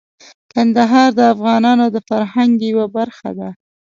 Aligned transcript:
کندهار 0.53 1.09
د 1.17 1.19
افغانانو 1.33 1.85
د 1.95 1.97
فرهنګ 2.07 2.53
یوه 2.71 2.85
برخه 2.97 3.29
ده. 3.39 3.49